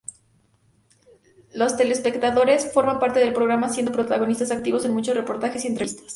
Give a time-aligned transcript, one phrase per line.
[1.53, 6.07] Los telespectadores forman parte del programa siendo protagonistas activos en muchos reportajes y entrevistas.